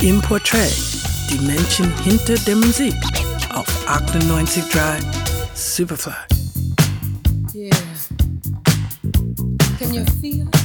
Im 0.00 0.22
Portrait, 0.22 0.72
die 1.28 1.40
Menschen 1.44 1.92
hinter 2.04 2.36
der 2.46 2.54
Musik 2.54 2.94
auf 3.52 3.66
98.3 3.88 5.02
Superfly. 5.54 6.12
Yeah. 7.52 7.70
Can 9.80 9.92
you 9.92 10.04
feel? 10.20 10.57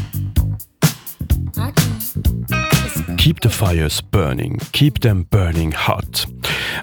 Keep 3.24 3.42
the 3.42 3.48
fires 3.48 4.02
burning, 4.02 4.60
keep 4.74 5.00
them 5.00 5.26
burning 5.30 5.74
hot. 5.74 6.28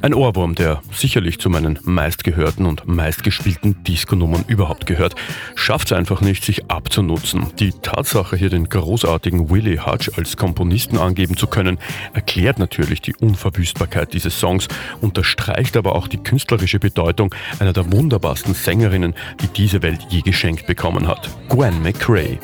Ein 0.01 0.15
Ohrwurm, 0.15 0.55
der 0.55 0.81
sicherlich 0.91 1.39
zu 1.39 1.51
meinen 1.51 1.79
meistgehörten 1.83 2.65
und 2.65 2.89
meistgespielten 2.89 3.85
Disco-Nummern 3.85 4.47
überhaupt 4.49 4.87
gehört, 4.87 5.15
schafft 5.55 5.89
es 5.89 5.93
einfach 5.93 6.23
nicht, 6.23 6.43
sich 6.43 6.71
abzunutzen. 6.71 7.49
Die 7.59 7.73
Tatsache, 7.73 8.39
hier 8.39 8.49
den 8.49 8.71
großartigen 8.71 9.51
Willie 9.51 9.85
Hutch 9.85 10.13
als 10.17 10.39
Komponisten 10.39 10.97
angeben 10.97 11.37
zu 11.37 11.47
können, 11.47 11.79
erklärt 12.15 12.59
natürlich 12.59 13.03
die 13.03 13.15
Unverwüstbarkeit 13.17 14.15
dieses 14.15 14.41
Songs, 14.41 14.67
unterstreicht 15.03 15.77
aber 15.77 15.95
auch 15.95 16.09
die 16.09 16.23
künstlerische 16.23 16.79
Bedeutung 16.79 17.35
einer 17.59 17.75
der 17.75 17.93
wunderbarsten 17.93 18.55
Sängerinnen, 18.55 19.13
die 19.43 19.49
diese 19.49 19.83
Welt 19.83 20.07
je 20.09 20.23
geschenkt 20.23 20.67
bekommen 20.67 21.07
hat, 21.07 21.29
Gwen 21.51 21.83
McCrae. 21.83 22.39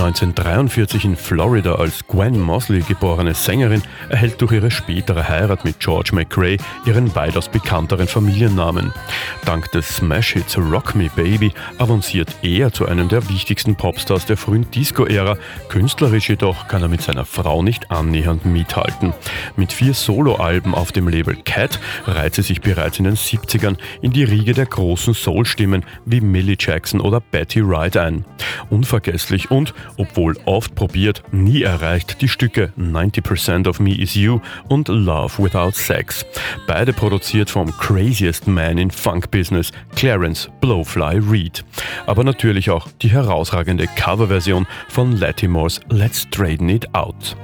1943 0.00 1.04
in 1.04 1.14
Florida 1.14 1.74
als 1.74 2.06
Gwen 2.08 2.40
Mosley 2.40 2.80
geborene 2.80 3.34
Sängerin 3.34 3.82
erhält 4.08 4.40
durch 4.40 4.52
ihre 4.52 4.70
spätere 4.70 5.28
Heirat 5.28 5.66
mit 5.66 5.78
George 5.78 6.12
McRae 6.14 6.56
ihren 6.86 7.14
weitaus 7.14 7.50
bekannteren 7.50 8.08
Familiennamen. 8.08 8.94
Dank 9.44 9.70
des 9.72 9.96
Smash-Hits 9.96 10.56
Rock 10.56 10.94
Me 10.94 11.10
Baby 11.14 11.52
avanciert 11.76 12.34
er 12.40 12.72
zu 12.72 12.86
einem 12.86 13.10
der 13.10 13.28
wichtigsten 13.28 13.76
Popstars 13.76 14.24
der 14.24 14.38
frühen 14.38 14.70
Disco-Ära. 14.70 15.36
Künstlerisch 15.68 16.30
jedoch 16.30 16.66
kann 16.66 16.80
er 16.80 16.88
mit 16.88 17.02
seiner 17.02 17.26
Frau 17.26 17.62
nicht 17.62 17.90
annähernd 17.90 18.46
mithalten. 18.46 19.12
Mit 19.56 19.70
vier 19.70 19.92
Soloalben 19.92 20.74
auf 20.74 20.92
dem 20.92 21.08
Label 21.08 21.36
Cat 21.44 21.78
reiht 22.06 22.36
sie 22.36 22.42
sich 22.42 22.62
bereits 22.62 22.98
in 22.98 23.04
den 23.04 23.16
70ern 23.16 23.76
in 24.00 24.12
die 24.12 24.24
Riege 24.24 24.54
der 24.54 24.66
großen 24.66 25.12
Soul-Stimmen 25.12 25.84
wie 26.06 26.22
Millie 26.22 26.56
Jackson 26.58 27.02
oder 27.02 27.20
Betty 27.20 27.62
Wright 27.66 27.98
ein. 27.98 28.24
Unvergesslich 28.70 29.50
und, 29.50 29.74
obwohl 29.96 30.36
oft 30.44 30.74
probiert, 30.74 31.22
nie 31.32 31.62
erreicht 31.62 32.20
die 32.20 32.28
Stücke 32.28 32.72
90% 32.78 33.68
of 33.68 33.80
Me 33.80 33.94
Is 33.94 34.14
You 34.14 34.40
und 34.68 34.88
Love 34.88 35.42
Without 35.42 35.72
Sex. 35.72 36.24
Beide 36.66 36.92
produziert 36.92 37.50
vom 37.50 37.70
craziest 37.76 38.46
man 38.46 38.78
in 38.78 38.90
Funk 38.90 39.30
Business, 39.30 39.70
Clarence 39.96 40.48
Blowfly 40.60 41.18
Reed. 41.18 41.64
Aber 42.06 42.24
natürlich 42.24 42.70
auch 42.70 42.88
die 43.02 43.10
herausragende 43.10 43.86
Coverversion 43.96 44.66
von 44.88 45.16
Latimores 45.16 45.80
Let's 45.88 46.22
Straighten 46.22 46.68
It 46.68 46.94
Out. 46.94 47.36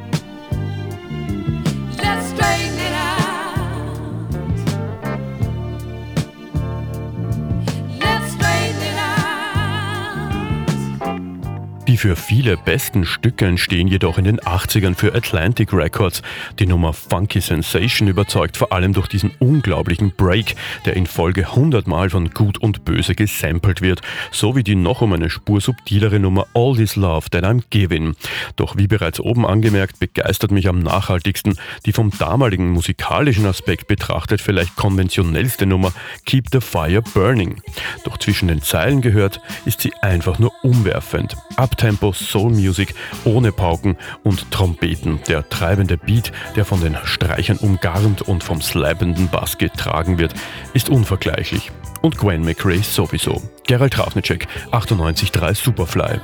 Die 11.88 11.96
für 11.96 12.16
viele 12.16 12.56
besten 12.56 13.04
Stücke 13.04 13.46
entstehen 13.46 13.86
jedoch 13.86 14.18
in 14.18 14.24
den 14.24 14.40
80ern 14.40 14.96
für 14.96 15.14
Atlantic 15.14 15.72
Records. 15.72 16.20
Die 16.58 16.66
Nummer 16.66 16.92
Funky 16.92 17.40
Sensation 17.40 18.08
überzeugt 18.08 18.56
vor 18.56 18.72
allem 18.72 18.92
durch 18.92 19.06
diesen 19.06 19.30
unglaublichen 19.38 20.10
Break, 20.10 20.56
der 20.84 20.96
in 20.96 21.06
Folge 21.06 21.46
100 21.46 21.86
Mal 21.86 22.10
von 22.10 22.30
Gut 22.30 22.58
und 22.58 22.84
Böse 22.84 23.14
gesampelt 23.14 23.82
wird, 23.82 24.00
sowie 24.32 24.64
die 24.64 24.74
noch 24.74 25.00
um 25.00 25.12
eine 25.12 25.30
Spur 25.30 25.60
subtilere 25.60 26.18
Nummer 26.18 26.46
All 26.54 26.74
This 26.74 26.96
Love 26.96 27.30
That 27.30 27.44
I'm 27.44 27.62
Giving. 27.70 28.16
Doch 28.56 28.76
wie 28.76 28.88
bereits 28.88 29.20
oben 29.20 29.46
angemerkt, 29.46 30.00
begeistert 30.00 30.50
mich 30.50 30.68
am 30.68 30.80
nachhaltigsten 30.80 31.56
die 31.84 31.92
vom 31.92 32.10
damaligen 32.18 32.70
musikalischen 32.70 33.46
Aspekt 33.46 33.86
betrachtet 33.86 34.40
vielleicht 34.40 34.76
konventionellste 34.76 35.66
Nummer 35.66 35.92
Keep 36.24 36.46
the 36.52 36.60
Fire 36.60 37.02
Burning. 37.14 37.60
Doch 38.04 38.18
zwischen 38.18 38.48
den 38.48 38.62
Zeilen 38.62 39.00
gehört, 39.00 39.40
ist 39.64 39.80
sie 39.80 39.92
einfach 40.02 40.38
nur 40.38 40.52
umwerfend. 40.62 41.36
Uptempo 41.76 42.12
Soul 42.14 42.52
Music 42.52 42.94
ohne 43.26 43.52
Pauken 43.52 43.98
und 44.24 44.50
Trompeten. 44.50 45.20
Der 45.28 45.46
treibende 45.46 45.98
Beat, 45.98 46.32
der 46.56 46.64
von 46.64 46.80
den 46.80 46.96
Streichern 47.04 47.58
umgarnt 47.58 48.22
und 48.22 48.42
vom 48.42 48.62
slappenden 48.62 49.28
Bass 49.28 49.58
getragen 49.58 50.16
wird, 50.16 50.32
ist 50.72 50.88
unvergleichlich. 50.88 51.70
Und 52.00 52.16
Gwen 52.16 52.42
McRae 52.42 52.82
sowieso. 52.82 53.42
Gerald 53.66 53.92
Trafnicek, 53.92 54.48
98.3 54.72 55.54
Superfly. 55.54 56.20